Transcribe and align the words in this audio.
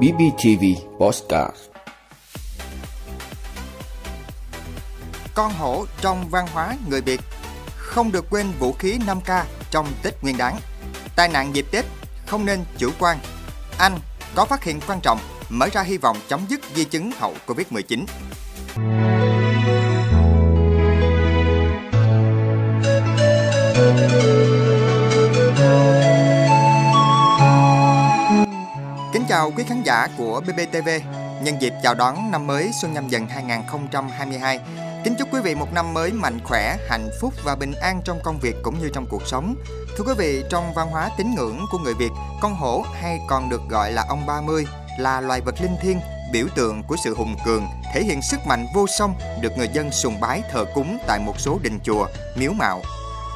BBTV 0.00 0.64
Postcard. 0.98 1.56
Con 5.34 5.52
hổ 5.52 5.84
trong 6.00 6.28
văn 6.28 6.46
hóa 6.52 6.76
người 6.88 7.00
Việt 7.00 7.20
Không 7.76 8.12
được 8.12 8.24
quên 8.30 8.46
vũ 8.58 8.72
khí 8.72 8.98
5K 9.06 9.44
trong 9.70 9.86
Tết 10.02 10.22
Nguyên 10.22 10.36
đán. 10.36 10.56
Tai 11.16 11.28
nạn 11.28 11.54
dịp 11.54 11.66
Tết 11.70 11.84
không 12.26 12.44
nên 12.44 12.64
chủ 12.78 12.90
quan. 12.98 13.18
Anh 13.78 13.98
có 14.34 14.44
phát 14.44 14.64
hiện 14.64 14.80
quan 14.86 15.00
trọng, 15.02 15.18
mở 15.48 15.68
ra 15.72 15.82
hy 15.82 15.96
vọng 15.96 16.16
chấm 16.28 16.40
dứt 16.48 16.60
di 16.74 16.84
chứng 16.84 17.10
hậu 17.18 17.34
Covid-19 17.46 17.82
Kính 17.88 18.06
chào 29.38 29.52
quý 29.56 29.64
khán 29.64 29.82
giả 29.82 30.08
của 30.18 30.40
BBTV 30.40 30.88
Nhân 31.42 31.60
dịp 31.60 31.72
chào 31.82 31.94
đón 31.94 32.30
năm 32.30 32.46
mới 32.46 32.70
Xuân 32.80 32.92
Nhâm 32.92 33.08
Dần 33.08 33.26
2022 33.26 34.60
Kính 35.04 35.14
chúc 35.18 35.28
quý 35.32 35.40
vị 35.40 35.54
một 35.54 35.72
năm 35.72 35.94
mới 35.94 36.12
mạnh 36.12 36.38
khỏe, 36.44 36.76
hạnh 36.88 37.08
phúc 37.20 37.34
và 37.44 37.56
bình 37.56 37.72
an 37.72 38.00
trong 38.04 38.18
công 38.24 38.38
việc 38.38 38.56
cũng 38.62 38.78
như 38.78 38.90
trong 38.94 39.06
cuộc 39.10 39.22
sống 39.26 39.54
Thưa 39.96 40.04
quý 40.04 40.12
vị, 40.18 40.44
trong 40.50 40.74
văn 40.74 40.88
hóa 40.88 41.10
tín 41.18 41.34
ngưỡng 41.34 41.58
của 41.72 41.78
người 41.78 41.94
Việt 41.94 42.10
Con 42.40 42.54
hổ 42.54 42.84
hay 43.00 43.20
còn 43.28 43.48
được 43.48 43.60
gọi 43.68 43.92
là 43.92 44.04
ông 44.08 44.26
30 44.26 44.64
là 44.98 45.20
loài 45.20 45.40
vật 45.40 45.54
linh 45.60 45.76
thiêng 45.82 46.00
biểu 46.32 46.46
tượng 46.54 46.82
của 46.82 46.96
sự 47.04 47.14
hùng 47.14 47.36
cường, 47.44 47.66
thể 47.94 48.02
hiện 48.02 48.22
sức 48.22 48.40
mạnh 48.46 48.66
vô 48.74 48.86
song 48.98 49.14
được 49.40 49.58
người 49.58 49.68
dân 49.72 49.90
sùng 49.92 50.20
bái 50.20 50.42
thờ 50.52 50.64
cúng 50.74 50.98
tại 51.06 51.18
một 51.18 51.40
số 51.40 51.58
đình 51.62 51.78
chùa, 51.82 52.06
miếu 52.36 52.52
mạo. 52.52 52.82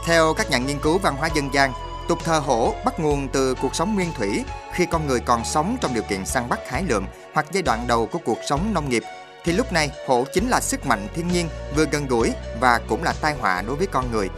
Theo 0.06 0.34
các 0.34 0.50
nhà 0.50 0.58
nghiên 0.58 0.78
cứu 0.78 0.98
văn 0.98 1.16
hóa 1.16 1.28
dân 1.34 1.54
gian, 1.54 1.72
tục 2.08 2.18
thờ 2.24 2.38
hổ 2.38 2.74
bắt 2.84 3.00
nguồn 3.00 3.28
từ 3.28 3.54
cuộc 3.54 3.74
sống 3.74 3.94
nguyên 3.94 4.12
thủy 4.12 4.44
khi 4.72 4.86
con 4.86 5.06
người 5.06 5.20
còn 5.20 5.44
sống 5.44 5.76
trong 5.80 5.94
điều 5.94 6.02
kiện 6.02 6.26
săn 6.26 6.48
bắt 6.48 6.60
hái 6.68 6.82
lượm 6.82 7.06
hoặc 7.34 7.46
giai 7.52 7.62
đoạn 7.62 7.86
đầu 7.86 8.06
của 8.06 8.18
cuộc 8.24 8.38
sống 8.48 8.74
nông 8.74 8.88
nghiệp 8.88 9.02
thì 9.44 9.52
lúc 9.52 9.72
này 9.72 9.90
hổ 10.06 10.24
chính 10.34 10.48
là 10.48 10.60
sức 10.60 10.86
mạnh 10.86 11.08
thiên 11.14 11.28
nhiên 11.28 11.48
vừa 11.76 11.84
gần 11.84 12.06
gũi 12.06 12.32
và 12.60 12.80
cũng 12.88 13.02
là 13.02 13.14
tai 13.20 13.34
họa 13.34 13.62
đối 13.62 13.76
với 13.76 13.86
con 13.86 14.12
người. 14.12 14.28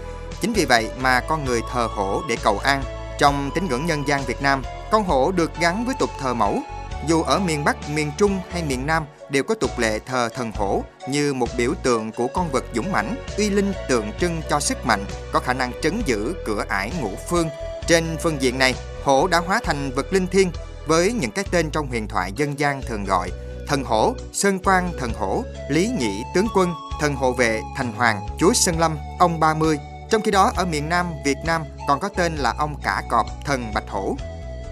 Chính 0.40 0.52
vì 0.52 0.64
vậy 0.64 0.90
mà 1.00 1.20
con 1.20 1.44
người 1.44 1.60
thờ 1.72 1.88
hổ 1.90 2.22
để 2.28 2.36
cầu 2.42 2.58
an. 2.58 2.82
Trong 3.18 3.50
tín 3.54 3.66
ngưỡng 3.66 3.86
nhân 3.86 4.08
gian 4.08 4.22
Việt 4.24 4.42
Nam, 4.42 4.62
con 4.90 5.04
hổ 5.04 5.32
được 5.32 5.50
gắn 5.60 5.84
với 5.84 5.94
tục 5.98 6.10
thờ 6.20 6.34
mẫu. 6.34 6.58
Dù 7.08 7.22
ở 7.22 7.38
miền 7.38 7.64
Bắc, 7.64 7.90
miền 7.90 8.12
Trung 8.18 8.40
hay 8.50 8.62
miền 8.62 8.86
Nam 8.86 9.06
đều 9.30 9.42
có 9.42 9.54
tục 9.54 9.78
lệ 9.78 9.98
thờ 9.98 10.28
thần 10.34 10.52
hổ 10.52 10.82
như 11.08 11.34
một 11.34 11.48
biểu 11.56 11.74
tượng 11.82 12.12
của 12.12 12.26
con 12.34 12.50
vật 12.52 12.64
dũng 12.74 12.92
mãnh, 12.92 13.16
uy 13.38 13.50
linh 13.50 13.72
tượng 13.88 14.12
trưng 14.20 14.42
cho 14.50 14.60
sức 14.60 14.86
mạnh, 14.86 15.04
có 15.32 15.40
khả 15.40 15.52
năng 15.52 15.72
trấn 15.82 16.02
giữ 16.06 16.34
cửa 16.46 16.64
ải 16.68 16.92
ngũ 17.00 17.10
phương. 17.28 17.48
Trên 17.86 18.16
phương 18.22 18.42
diện 18.42 18.58
này, 18.58 18.74
hổ 19.04 19.26
đã 19.26 19.38
hóa 19.38 19.60
thành 19.64 19.90
vật 19.90 20.12
linh 20.12 20.26
thiêng 20.26 20.50
với 20.86 21.12
những 21.12 21.30
cái 21.30 21.44
tên 21.50 21.70
trong 21.70 21.88
huyền 21.88 22.08
thoại 22.08 22.32
dân 22.36 22.58
gian 22.58 22.82
thường 22.82 23.04
gọi 23.04 23.30
thần 23.66 23.84
hổ, 23.84 24.14
sơn 24.32 24.58
quang 24.58 24.92
thần 24.98 25.12
hổ, 25.12 25.44
lý 25.68 25.90
nhị 25.98 26.22
tướng 26.34 26.46
quân, 26.54 26.74
thần 27.00 27.14
hộ 27.14 27.32
vệ, 27.32 27.62
thành 27.76 27.92
hoàng, 27.92 28.26
chúa 28.38 28.52
sơn 28.52 28.78
lâm, 28.78 28.98
ông 29.18 29.40
30. 29.40 29.78
Trong 30.10 30.22
khi 30.22 30.30
đó 30.30 30.52
ở 30.56 30.64
miền 30.64 30.88
Nam, 30.88 31.06
Việt 31.24 31.36
Nam 31.44 31.62
còn 31.88 32.00
có 32.00 32.08
tên 32.08 32.36
là 32.36 32.54
ông 32.58 32.76
cả 32.82 33.02
cọp, 33.10 33.26
thần 33.44 33.74
bạch 33.74 33.88
hổ. 33.88 34.16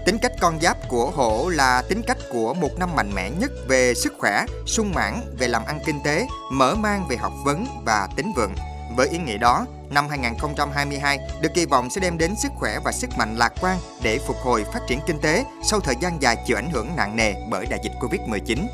Tính 0.05 0.17
cách 0.17 0.31
con 0.39 0.59
giáp 0.61 0.77
của 0.89 1.11
hổ 1.11 1.49
là 1.49 1.81
tính 1.89 2.01
cách 2.07 2.17
của 2.31 2.53
một 2.53 2.69
năm 2.79 2.95
mạnh 2.95 3.11
mẽ 3.15 3.29
nhất 3.29 3.51
về 3.67 3.93
sức 3.93 4.13
khỏe, 4.17 4.45
sung 4.65 4.91
mãn 4.93 5.21
về 5.37 5.47
làm 5.47 5.65
ăn 5.65 5.79
kinh 5.85 5.99
tế, 6.03 6.27
mở 6.51 6.75
mang 6.75 7.07
về 7.09 7.17
học 7.17 7.33
vấn 7.45 7.65
và 7.85 8.07
tính 8.15 8.31
vượng. 8.35 8.55
Với 8.95 9.07
ý 9.07 9.17
nghĩa 9.17 9.37
đó, 9.37 9.65
năm 9.89 10.07
2022 10.09 11.19
được 11.41 11.49
kỳ 11.53 11.65
vọng 11.65 11.89
sẽ 11.89 12.01
đem 12.01 12.17
đến 12.17 12.35
sức 12.35 12.51
khỏe 12.55 12.79
và 12.85 12.91
sức 12.91 13.09
mạnh 13.17 13.35
lạc 13.37 13.53
quan 13.61 13.77
để 14.01 14.19
phục 14.27 14.35
hồi 14.37 14.65
phát 14.73 14.79
triển 14.87 14.99
kinh 15.07 15.19
tế 15.19 15.45
sau 15.63 15.79
thời 15.79 15.95
gian 16.01 16.21
dài 16.21 16.37
chịu 16.47 16.57
ảnh 16.57 16.69
hưởng 16.71 16.95
nặng 16.95 17.15
nề 17.15 17.33
bởi 17.49 17.65
đại 17.65 17.79
dịch 17.83 17.93
Covid-19. 17.99 18.67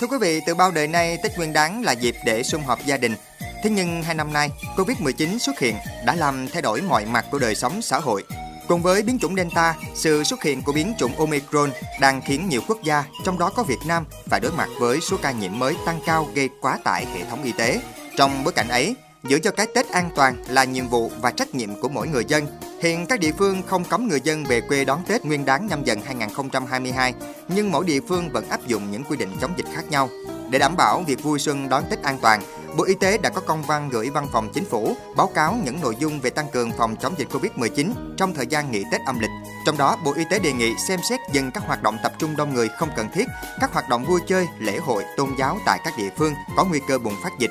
Thưa 0.00 0.06
quý 0.06 0.16
vị, 0.20 0.40
từ 0.46 0.54
bao 0.54 0.70
đời 0.70 0.86
nay 0.86 1.18
Tết 1.22 1.36
Nguyên 1.36 1.52
đán 1.52 1.82
là 1.82 1.92
dịp 1.92 2.14
để 2.24 2.42
sum 2.42 2.62
họp 2.62 2.78
gia 2.86 2.96
đình. 2.96 3.16
Thế 3.62 3.70
nhưng 3.70 4.02
hai 4.02 4.14
năm 4.14 4.32
nay, 4.32 4.50
Covid-19 4.76 5.38
xuất 5.38 5.58
hiện 5.58 5.76
đã 6.06 6.14
làm 6.14 6.48
thay 6.48 6.62
đổi 6.62 6.80
mọi 6.82 7.04
mặt 7.04 7.26
của 7.30 7.38
đời 7.38 7.54
sống 7.54 7.82
xã 7.82 7.98
hội. 7.98 8.24
Cùng 8.68 8.82
với 8.82 9.02
biến 9.02 9.18
chủng 9.18 9.36
Delta, 9.36 9.74
sự 9.94 10.24
xuất 10.24 10.42
hiện 10.42 10.62
của 10.62 10.72
biến 10.72 10.94
chủng 10.98 11.18
Omicron 11.18 11.70
đang 12.00 12.22
khiến 12.22 12.48
nhiều 12.48 12.60
quốc 12.68 12.82
gia, 12.82 13.04
trong 13.24 13.38
đó 13.38 13.50
có 13.56 13.62
Việt 13.62 13.78
Nam, 13.86 14.04
phải 14.26 14.40
đối 14.40 14.52
mặt 14.52 14.68
với 14.80 15.00
số 15.00 15.16
ca 15.22 15.30
nhiễm 15.30 15.58
mới 15.58 15.76
tăng 15.86 16.00
cao 16.06 16.28
gây 16.34 16.48
quá 16.60 16.78
tải 16.84 17.06
hệ 17.06 17.24
thống 17.30 17.42
y 17.42 17.52
tế. 17.52 17.80
Trong 18.16 18.44
bối 18.44 18.52
cảnh 18.52 18.68
ấy, 18.68 18.94
giữ 19.24 19.38
cho 19.38 19.50
cái 19.50 19.66
Tết 19.74 19.88
an 19.88 20.10
toàn 20.14 20.44
là 20.48 20.64
nhiệm 20.64 20.88
vụ 20.88 21.10
và 21.20 21.30
trách 21.30 21.54
nhiệm 21.54 21.80
của 21.80 21.88
mỗi 21.88 22.08
người 22.08 22.24
dân. 22.24 22.46
Hiện 22.82 23.06
các 23.06 23.20
địa 23.20 23.32
phương 23.38 23.62
không 23.66 23.84
cấm 23.84 24.08
người 24.08 24.20
dân 24.24 24.44
về 24.44 24.60
quê 24.60 24.84
đón 24.84 25.02
Tết 25.08 25.24
Nguyên 25.24 25.44
đán 25.44 25.66
nhâm 25.66 25.84
dần 25.84 26.00
2022, 26.02 27.14
nhưng 27.48 27.72
mỗi 27.72 27.84
địa 27.84 28.00
phương 28.08 28.30
vẫn 28.32 28.48
áp 28.48 28.66
dụng 28.66 28.90
những 28.90 29.04
quy 29.04 29.16
định 29.16 29.36
chống 29.40 29.52
dịch 29.56 29.66
khác 29.74 29.90
nhau. 29.90 30.08
Để 30.50 30.58
đảm 30.58 30.76
bảo 30.76 31.02
việc 31.06 31.22
vui 31.22 31.38
xuân 31.38 31.68
đón 31.68 31.84
Tết 31.90 32.02
an 32.02 32.18
toàn, 32.22 32.42
Bộ 32.76 32.84
Y 32.84 32.94
tế 32.94 33.18
đã 33.18 33.30
có 33.30 33.40
công 33.40 33.62
văn 33.62 33.88
gửi 33.88 34.10
Văn 34.10 34.26
phòng 34.32 34.48
Chính 34.54 34.64
phủ 34.64 34.96
báo 35.16 35.26
cáo 35.26 35.56
những 35.64 35.80
nội 35.80 35.96
dung 35.98 36.20
về 36.20 36.30
tăng 36.30 36.48
cường 36.52 36.72
phòng 36.78 36.96
chống 36.96 37.14
dịch 37.18 37.28
Covid-19 37.30 37.92
trong 38.16 38.34
thời 38.34 38.46
gian 38.46 38.70
nghỉ 38.70 38.84
Tết 38.92 39.00
âm 39.06 39.18
lịch. 39.18 39.30
Trong 39.66 39.78
đó, 39.78 39.96
Bộ 40.04 40.12
Y 40.16 40.24
tế 40.30 40.38
đề 40.38 40.52
nghị 40.52 40.74
xem 40.88 41.00
xét 41.08 41.20
dừng 41.32 41.50
các 41.50 41.62
hoạt 41.66 41.82
động 41.82 41.96
tập 42.02 42.12
trung 42.18 42.36
đông 42.36 42.54
người 42.54 42.68
không 42.68 42.88
cần 42.96 43.08
thiết, 43.14 43.24
các 43.60 43.72
hoạt 43.72 43.88
động 43.88 44.04
vui 44.04 44.20
chơi, 44.26 44.46
lễ 44.58 44.78
hội, 44.78 45.04
tôn 45.16 45.30
giáo 45.38 45.58
tại 45.66 45.78
các 45.84 45.94
địa 45.98 46.10
phương 46.16 46.34
có 46.56 46.64
nguy 46.64 46.80
cơ 46.88 46.98
bùng 46.98 47.14
phát 47.22 47.32
dịch. 47.38 47.50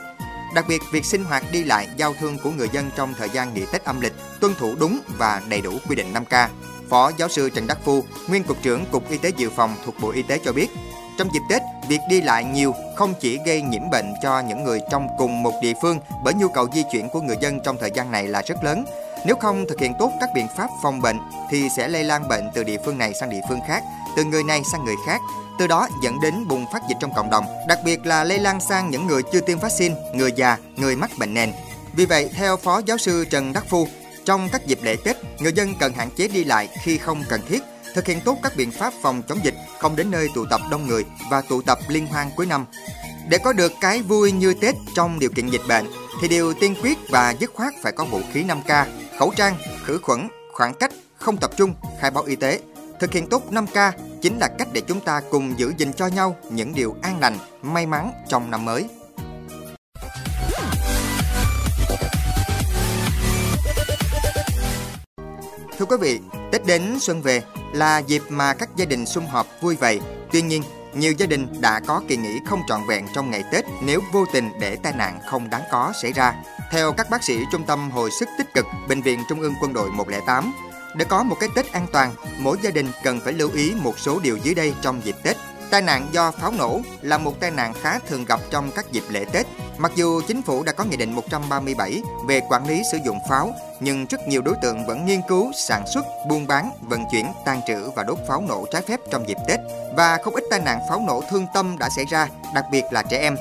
Đặc 0.55 0.65
biệt, 0.67 0.81
việc 0.91 1.05
sinh 1.05 1.23
hoạt 1.23 1.43
đi 1.51 1.63
lại, 1.63 1.87
giao 1.97 2.13
thương 2.19 2.37
của 2.43 2.51
người 2.51 2.69
dân 2.71 2.89
trong 2.95 3.13
thời 3.13 3.29
gian 3.29 3.53
nghỉ 3.53 3.65
Tết 3.71 3.83
âm 3.83 4.01
lịch 4.01 4.13
tuân 4.39 4.55
thủ 4.55 4.75
đúng 4.79 4.99
và 5.17 5.41
đầy 5.49 5.61
đủ 5.61 5.71
quy 5.89 5.95
định 5.95 6.13
5K. 6.13 6.47
Phó 6.89 7.11
giáo 7.17 7.29
sư 7.29 7.49
Trần 7.49 7.67
Đắc 7.67 7.77
Phu, 7.85 8.03
nguyên 8.27 8.43
cục 8.43 8.57
trưởng 8.61 8.85
Cục 8.85 9.09
Y 9.09 9.17
tế 9.17 9.29
Dự 9.37 9.49
phòng 9.49 9.75
thuộc 9.85 9.95
Bộ 10.01 10.11
Y 10.11 10.21
tế 10.21 10.39
cho 10.45 10.53
biết, 10.53 10.67
trong 11.19 11.33
dịp 11.33 11.41
Tết, 11.49 11.61
việc 11.87 11.99
đi 12.09 12.21
lại 12.21 12.43
nhiều 12.43 12.73
không 12.95 13.13
chỉ 13.19 13.39
gây 13.45 13.61
nhiễm 13.61 13.89
bệnh 13.89 14.13
cho 14.21 14.39
những 14.39 14.63
người 14.63 14.81
trong 14.91 15.07
cùng 15.17 15.43
một 15.43 15.53
địa 15.61 15.73
phương 15.81 15.99
bởi 16.23 16.33
nhu 16.33 16.47
cầu 16.47 16.67
di 16.73 16.83
chuyển 16.91 17.09
của 17.09 17.21
người 17.21 17.37
dân 17.41 17.59
trong 17.63 17.77
thời 17.79 17.91
gian 17.95 18.11
này 18.11 18.27
là 18.27 18.41
rất 18.41 18.63
lớn. 18.63 18.85
Nếu 19.25 19.35
không 19.35 19.65
thực 19.69 19.79
hiện 19.79 19.93
tốt 19.99 20.11
các 20.19 20.29
biện 20.35 20.47
pháp 20.57 20.69
phòng 20.83 21.01
bệnh 21.01 21.17
thì 21.49 21.69
sẽ 21.77 21.87
lây 21.87 22.03
lan 22.03 22.27
bệnh 22.27 22.49
từ 22.53 22.63
địa 22.63 22.77
phương 22.85 22.97
này 22.97 23.13
sang 23.13 23.29
địa 23.29 23.41
phương 23.49 23.59
khác, 23.67 23.83
từ 24.15 24.23
người 24.23 24.43
này 24.43 24.61
sang 24.71 24.85
người 24.85 24.95
khác, 25.07 25.21
từ 25.59 25.67
đó 25.67 25.87
dẫn 26.03 26.19
đến 26.21 26.47
bùng 26.47 26.65
phát 26.73 26.81
dịch 26.89 26.97
trong 26.99 27.13
cộng 27.13 27.29
đồng, 27.29 27.45
đặc 27.67 27.79
biệt 27.85 28.05
là 28.05 28.23
lây 28.23 28.39
lan 28.39 28.59
sang 28.59 28.89
những 28.89 29.07
người 29.07 29.23
chưa 29.31 29.41
tiêm 29.41 29.59
vaccine, 29.59 29.95
người 30.13 30.31
già, 30.35 30.57
người 30.75 30.95
mắc 30.95 31.11
bệnh 31.19 31.33
nền. 31.33 31.51
Vì 31.93 32.05
vậy, 32.05 32.29
theo 32.33 32.57
Phó 32.57 32.81
Giáo 32.85 32.97
sư 32.97 33.25
Trần 33.29 33.53
Đắc 33.53 33.65
Phu, 33.69 33.87
trong 34.25 34.49
các 34.51 34.65
dịp 34.65 34.79
lễ 34.81 34.95
Tết, 35.03 35.17
người 35.39 35.53
dân 35.53 35.73
cần 35.79 35.93
hạn 35.93 36.09
chế 36.17 36.27
đi 36.27 36.43
lại 36.43 36.69
khi 36.83 36.97
không 36.97 37.23
cần 37.29 37.41
thiết, 37.49 37.63
thực 37.95 38.07
hiện 38.07 38.21
tốt 38.25 38.37
các 38.43 38.55
biện 38.55 38.71
pháp 38.71 38.93
phòng 39.01 39.21
chống 39.27 39.39
dịch, 39.43 39.55
không 39.79 39.95
đến 39.95 40.11
nơi 40.11 40.29
tụ 40.35 40.45
tập 40.49 40.61
đông 40.71 40.87
người 40.87 41.05
và 41.31 41.41
tụ 41.41 41.61
tập 41.61 41.79
liên 41.87 42.07
hoan 42.07 42.27
cuối 42.35 42.45
năm. 42.45 42.65
Để 43.29 43.37
có 43.37 43.53
được 43.53 43.71
cái 43.81 44.01
vui 44.01 44.31
như 44.31 44.53
Tết 44.53 44.75
trong 44.95 45.19
điều 45.19 45.29
kiện 45.29 45.49
dịch 45.49 45.61
bệnh, 45.67 45.85
thì 46.21 46.27
điều 46.27 46.53
tiên 46.53 46.75
quyết 46.81 46.97
và 47.09 47.35
dứt 47.39 47.51
khoát 47.53 47.73
phải 47.81 47.91
có 47.91 48.05
vũ 48.05 48.21
khí 48.33 48.43
5K, 48.43 48.85
khẩu 49.19 49.33
trang, 49.35 49.55
khử 49.83 49.99
khuẩn, 50.03 50.27
khoảng 50.53 50.73
cách, 50.73 50.91
không 51.15 51.37
tập 51.37 51.51
trung, 51.57 51.73
khai 51.99 52.11
báo 52.11 52.23
y 52.23 52.35
tế. 52.35 52.59
Thực 52.99 53.11
hiện 53.11 53.29
tốt 53.29 53.43
5K 53.51 53.91
chính 54.21 54.39
là 54.39 54.47
cách 54.47 54.67
để 54.73 54.81
chúng 54.81 54.99
ta 54.99 55.21
cùng 55.31 55.59
giữ 55.59 55.73
gìn 55.77 55.93
cho 55.93 56.07
nhau 56.07 56.35
những 56.49 56.73
điều 56.73 56.95
an 57.01 57.19
lành, 57.19 57.37
may 57.61 57.85
mắn 57.85 58.11
trong 58.27 58.51
năm 58.51 58.65
mới. 58.65 58.85
Thưa 65.77 65.85
quý 65.85 65.97
vị, 66.01 66.19
Tết 66.51 66.65
đến 66.65 66.97
xuân 66.99 67.21
về 67.21 67.41
là 67.73 67.97
dịp 67.99 68.21
mà 68.29 68.53
các 68.53 68.69
gia 68.75 68.85
đình 68.85 69.05
sum 69.05 69.25
họp 69.25 69.47
vui 69.61 69.75
vẻ. 69.75 69.97
Tuy 70.31 70.41
nhiên, 70.41 70.63
nhiều 70.93 71.11
gia 71.11 71.25
đình 71.25 71.61
đã 71.61 71.79
có 71.79 72.01
kỳ 72.07 72.17
nghỉ 72.17 72.39
không 72.45 72.61
trọn 72.67 72.81
vẹn 72.87 73.05
trong 73.15 73.31
ngày 73.31 73.43
Tết 73.51 73.65
nếu 73.83 74.01
vô 74.11 74.25
tình 74.33 74.49
để 74.59 74.75
tai 74.83 74.93
nạn 74.93 75.19
không 75.27 75.49
đáng 75.49 75.61
có 75.71 75.93
xảy 76.01 76.13
ra. 76.13 76.33
Theo 76.71 76.91
các 76.91 77.09
bác 77.09 77.23
sĩ 77.23 77.39
Trung 77.51 77.65
tâm 77.65 77.91
Hồi 77.91 78.11
sức 78.11 78.29
tích 78.37 78.53
cực 78.53 78.65
Bệnh 78.89 79.01
viện 79.01 79.19
Trung 79.29 79.39
ương 79.39 79.53
Quân 79.61 79.73
đội 79.73 79.91
108, 79.91 80.53
để 80.95 81.05
có 81.05 81.23
một 81.23 81.35
cái 81.39 81.49
Tết 81.55 81.71
an 81.71 81.87
toàn, 81.91 82.13
mỗi 82.37 82.57
gia 82.61 82.69
đình 82.69 82.87
cần 83.03 83.19
phải 83.19 83.33
lưu 83.33 83.49
ý 83.53 83.73
một 83.75 83.99
số 83.99 84.19
điều 84.19 84.37
dưới 84.37 84.55
đây 84.55 84.73
trong 84.81 85.01
dịp 85.05 85.15
Tết. 85.23 85.37
Tai 85.69 85.81
nạn 85.81 86.07
do 86.11 86.31
pháo 86.31 86.51
nổ 86.51 86.81
là 87.01 87.17
một 87.17 87.39
tai 87.39 87.51
nạn 87.51 87.73
khá 87.81 87.99
thường 87.99 88.25
gặp 88.25 88.39
trong 88.49 88.71
các 88.71 88.91
dịp 88.91 89.03
lễ 89.09 89.25
Tết. 89.31 89.47
Mặc 89.79 89.91
dù 89.95 90.21
chính 90.27 90.41
phủ 90.41 90.63
đã 90.63 90.71
có 90.71 90.83
Nghị 90.83 90.97
định 90.97 91.13
137 91.13 92.01
về 92.27 92.41
quản 92.49 92.67
lý 92.67 92.81
sử 92.91 92.97
dụng 93.05 93.19
pháo, 93.29 93.53
nhưng 93.79 94.05
rất 94.05 94.27
nhiều 94.27 94.41
đối 94.41 94.55
tượng 94.61 94.85
vẫn 94.85 95.05
nghiên 95.05 95.21
cứu, 95.27 95.51
sản 95.53 95.83
xuất, 95.93 96.05
buôn 96.29 96.47
bán, 96.47 96.71
vận 96.81 97.03
chuyển, 97.11 97.25
tàn 97.45 97.61
trữ 97.67 97.89
và 97.95 98.03
đốt 98.03 98.17
pháo 98.27 98.41
nổ 98.41 98.65
trái 98.71 98.81
phép 98.81 98.99
trong 99.11 99.27
dịp 99.27 99.37
Tết. 99.47 99.59
Và 99.95 100.17
không 100.23 100.35
ít 100.35 100.43
tai 100.49 100.59
nạn 100.59 100.79
pháo 100.89 101.03
nổ 101.07 101.23
thương 101.29 101.45
tâm 101.53 101.77
đã 101.79 101.89
xảy 101.89 102.05
ra, 102.05 102.27
đặc 102.55 102.65
biệt 102.71 102.83
là 102.91 103.03
trẻ 103.03 103.17
em. 103.17 103.35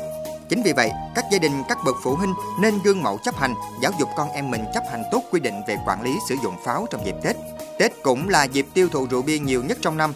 Chính 0.49 0.63
vì 0.63 0.73
vậy, 0.73 0.91
các 1.15 1.25
gia 1.33 1.39
đình, 1.39 1.63
các 1.69 1.79
bậc 1.85 1.97
phụ 2.03 2.15
huynh 2.15 2.35
nên 2.61 2.79
gương 2.85 3.03
mẫu 3.03 3.19
chấp 3.25 3.37
hành, 3.37 3.55
giáo 3.83 3.93
dục 3.99 4.09
con 4.17 4.31
em 4.31 4.51
mình 4.51 4.65
chấp 4.75 4.83
hành 4.91 5.03
tốt 5.13 5.23
quy 5.31 5.41
định 5.41 5.63
về 5.67 5.77
quản 5.87 6.03
lý 6.03 6.15
sử 6.29 6.35
dụng 6.43 6.55
pháo 6.65 6.87
trong 6.91 7.07
dịp 7.07 7.17
Tết. 7.23 7.37
Tết 7.79 7.93
cũng 8.03 8.29
là 8.29 8.45
dịp 8.45 8.67
tiêu 8.75 8.89
thụ 8.89 9.07
rượu 9.11 9.23
bia 9.23 9.39
nhiều 9.39 9.63
nhất 9.63 9.79
trong 9.83 9.97
năm. 9.97 10.13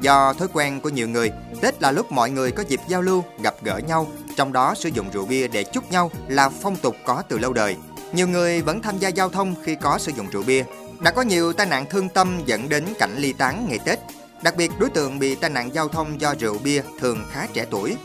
Do 0.00 0.32
thói 0.32 0.48
quen 0.52 0.80
của 0.80 0.88
nhiều 0.88 1.08
người, 1.08 1.32
Tết 1.60 1.82
là 1.82 1.90
lúc 1.90 2.12
mọi 2.12 2.30
người 2.30 2.52
có 2.52 2.62
dịp 2.68 2.80
giao 2.88 3.02
lưu, 3.02 3.24
gặp 3.42 3.54
gỡ 3.62 3.78
nhau, 3.78 4.06
trong 4.36 4.52
đó 4.52 4.74
sử 4.74 4.88
dụng 4.88 5.10
rượu 5.12 5.26
bia 5.26 5.48
để 5.48 5.64
chúc 5.64 5.90
nhau 5.90 6.10
là 6.28 6.48
phong 6.48 6.76
tục 6.76 6.96
có 7.04 7.22
từ 7.28 7.38
lâu 7.38 7.52
đời. 7.52 7.76
nhiều 8.12 8.28
người 8.28 8.62
vẫn 8.62 8.82
tham 8.82 8.98
gia 8.98 9.08
giao 9.08 9.28
thông 9.28 9.54
khi 9.64 9.74
có 9.74 9.98
sử 9.98 10.12
dụng 10.16 10.26
rượu 10.30 10.42
bia. 10.42 10.64
Đã 11.00 11.10
có 11.10 11.22
nhiều 11.22 11.52
tai 11.52 11.66
nạn 11.66 11.86
thương 11.90 12.08
tâm 12.08 12.40
dẫn 12.46 12.68
đến 12.68 12.84
cảnh 12.98 13.16
ly 13.16 13.32
tán 13.32 13.66
ngày 13.68 13.78
Tết. 13.84 13.98
Đặc 14.42 14.56
biệt, 14.56 14.70
đối 14.78 14.90
tượng 14.90 15.18
bị 15.18 15.34
tai 15.34 15.50
nạn 15.50 15.74
giao 15.74 15.88
thông 15.88 16.20
do 16.20 16.34
rượu 16.40 16.58
bia 16.58 16.82
thường 17.00 17.24
khá 17.30 17.46
trẻ 17.52 17.64
tuổi. 17.70 17.96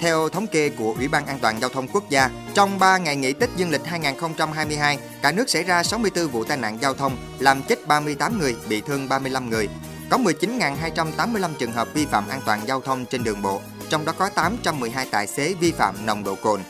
Theo 0.00 0.28
thống 0.28 0.46
kê 0.46 0.68
của 0.68 0.94
Ủy 0.98 1.08
ban 1.08 1.26
An 1.26 1.38
toàn 1.38 1.60
Giao 1.60 1.70
thông 1.70 1.88
Quốc 1.88 2.10
gia, 2.10 2.30
trong 2.54 2.78
3 2.78 2.98
ngày 2.98 3.16
nghỉ 3.16 3.32
Tết 3.32 3.50
Dương 3.56 3.70
lịch 3.70 3.84
2022, 3.84 4.98
cả 5.22 5.32
nước 5.32 5.50
xảy 5.50 5.62
ra 5.62 5.82
64 5.82 6.28
vụ 6.28 6.44
tai 6.44 6.56
nạn 6.56 6.78
giao 6.80 6.94
thông, 6.94 7.16
làm 7.38 7.62
chết 7.62 7.86
38 7.86 8.38
người, 8.38 8.56
bị 8.68 8.80
thương 8.80 9.08
35 9.08 9.50
người. 9.50 9.68
Có 10.10 10.18
19.285 10.18 11.50
trường 11.58 11.72
hợp 11.72 11.88
vi 11.94 12.06
phạm 12.06 12.28
an 12.28 12.40
toàn 12.46 12.60
giao 12.66 12.80
thông 12.80 13.06
trên 13.06 13.24
đường 13.24 13.42
bộ, 13.42 13.60
trong 13.88 14.04
đó 14.04 14.12
có 14.18 14.28
812 14.28 15.06
tài 15.10 15.26
xế 15.26 15.54
vi 15.60 15.72
phạm 15.72 16.06
nồng 16.06 16.24
độ 16.24 16.34
cồn. 16.34 16.60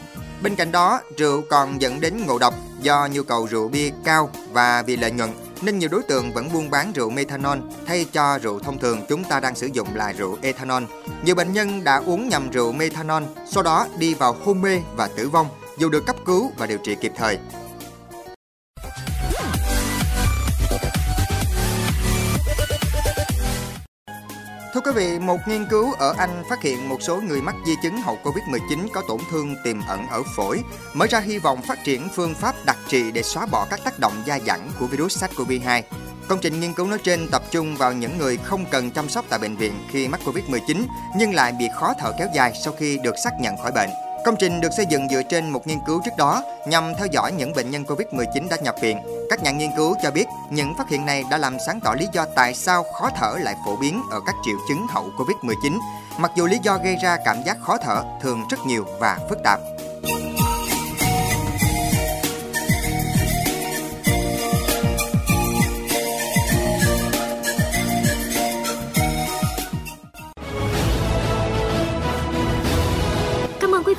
Bên 0.43 0.57
cạnh 0.57 0.73
đó, 0.73 1.01
rượu 1.17 1.43
còn 1.51 1.81
dẫn 1.81 2.01
đến 2.01 2.27
ngộ 2.27 2.39
độc 2.39 2.55
do 2.81 3.09
nhu 3.13 3.23
cầu 3.23 3.47
rượu 3.51 3.69
bia 3.69 3.91
cao 4.05 4.31
và 4.53 4.83
vì 4.83 4.97
lợi 4.97 5.11
nhuận 5.11 5.31
nên 5.63 5.79
nhiều 5.79 5.89
đối 5.93 6.03
tượng 6.03 6.33
vẫn 6.33 6.53
buôn 6.53 6.71
bán 6.71 6.93
rượu 6.93 7.11
methanol 7.11 7.59
thay 7.87 8.07
cho 8.13 8.39
rượu 8.39 8.59
thông 8.59 8.79
thường 8.79 9.03
chúng 9.09 9.25
ta 9.25 9.41
đang 9.41 9.55
sử 9.55 9.67
dụng 9.67 9.89
là 9.95 10.13
rượu 10.13 10.39
ethanol. 10.43 10.83
Nhiều 11.25 11.35
bệnh 11.35 11.53
nhân 11.53 11.85
đã 11.85 11.97
uống 12.07 12.29
nhầm 12.29 12.51
rượu 12.51 12.73
methanol, 12.73 13.23
sau 13.51 13.63
đó 13.63 13.87
đi 13.99 14.15
vào 14.15 14.37
hôn 14.45 14.63
mê 14.63 14.81
và 14.97 15.09
tử 15.17 15.29
vong 15.29 15.49
dù 15.79 15.89
được 15.89 16.07
cấp 16.07 16.17
cứu 16.25 16.53
và 16.57 16.67
điều 16.67 16.79
trị 16.79 16.97
kịp 17.01 17.13
thời. 17.17 17.39
Quý 24.91 24.97
vị, 24.97 25.19
một 25.19 25.39
nghiên 25.47 25.67
cứu 25.67 25.93
ở 25.93 26.15
Anh 26.19 26.43
phát 26.49 26.63
hiện 26.63 26.89
một 26.89 27.03
số 27.03 27.21
người 27.21 27.43
mắc 27.43 27.55
di 27.67 27.73
chứng 27.83 27.97
hậu 27.97 28.19
Covid-19 28.23 28.89
có 28.93 29.03
tổn 29.09 29.21
thương 29.31 29.57
tiềm 29.65 29.77
ẩn 29.89 30.07
ở 30.07 30.23
phổi, 30.37 30.63
Mới 30.95 31.09
ra 31.09 31.21
hy 31.21 31.39
vọng 31.39 31.63
phát 31.63 31.85
triển 31.85 32.09
phương 32.15 32.35
pháp 32.35 32.55
đặc 32.67 32.77
trị 32.89 33.11
để 33.13 33.23
xóa 33.23 33.47
bỏ 33.47 33.67
các 33.71 33.81
tác 33.85 33.99
động 33.99 34.13
gia 34.27 34.39
dẳng 34.39 34.71
của 34.79 34.87
virus 34.87 35.25
SARS-CoV-2. 35.25 35.83
Công 36.29 36.39
trình 36.43 36.61
nghiên 36.61 36.75
cứu 36.75 36.87
nói 36.87 36.99
trên 37.03 37.29
tập 37.33 37.43
trung 37.51 37.77
vào 37.77 37.93
những 37.93 38.19
người 38.19 38.37
không 38.37 38.65
cần 38.71 38.91
chăm 38.91 39.09
sóc 39.09 39.25
tại 39.29 39.39
bệnh 39.39 39.57
viện 39.57 39.73
khi 39.91 40.09
mắc 40.09 40.21
Covid-19 40.25 40.85
nhưng 41.17 41.35
lại 41.35 41.53
bị 41.59 41.65
khó 41.75 41.95
thở 41.99 42.13
kéo 42.19 42.29
dài 42.35 42.53
sau 42.65 42.73
khi 42.79 42.99
được 43.03 43.15
xác 43.25 43.31
nhận 43.41 43.57
khỏi 43.57 43.73
bệnh. 43.73 44.10
Công 44.25 44.37
trình 44.37 44.61
được 44.61 44.73
xây 44.73 44.87
dựng 44.87 45.09
dựa 45.09 45.23
trên 45.23 45.51
một 45.51 45.67
nghiên 45.67 45.79
cứu 45.87 46.01
trước 46.05 46.17
đó 46.19 46.43
nhằm 46.67 46.93
theo 46.99 47.07
dõi 47.07 47.33
những 47.33 47.53
bệnh 47.53 47.71
nhân 47.71 47.85
Covid-19 47.85 48.49
đã 48.51 48.57
nhập 48.57 48.75
viện. 48.81 48.99
Các 49.31 49.43
nhà 49.43 49.51
nghiên 49.51 49.71
cứu 49.77 49.95
cho 50.03 50.11
biết 50.11 50.27
những 50.51 50.75
phát 50.75 50.89
hiện 50.89 51.07
này 51.07 51.25
đã 51.31 51.39
làm 51.39 51.57
sáng 51.67 51.81
tỏ 51.81 51.95
lý 51.95 52.07
do 52.13 52.27
tại 52.35 52.55
sao 52.55 52.83
khó 52.83 53.11
thở 53.17 53.37
lại 53.41 53.57
phổ 53.67 53.77
biến 53.77 54.03
ở 54.11 54.21
các 54.27 54.35
triệu 54.45 54.57
chứng 54.69 54.87
hậu 54.91 55.11
Covid-19, 55.19 55.79
mặc 56.19 56.33
dù 56.37 56.47
lý 56.47 56.59
do 56.63 56.79
gây 56.85 56.97
ra 57.03 57.17
cảm 57.25 57.43
giác 57.43 57.57
khó 57.61 57.77
thở 57.77 58.03
thường 58.23 58.43
rất 58.51 58.67
nhiều 58.67 58.85
và 59.01 59.19
phức 59.29 59.39
tạp. 59.45 59.61